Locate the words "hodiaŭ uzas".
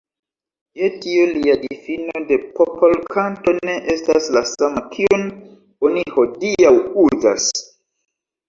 6.17-7.51